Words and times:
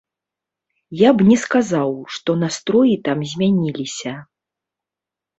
Я 0.99 1.09
б 1.17 1.25
не 1.31 1.35
сказаў, 1.41 1.91
што 2.15 2.35
настроі 2.43 2.95
там 3.09 3.19
змяніліся. 3.33 4.13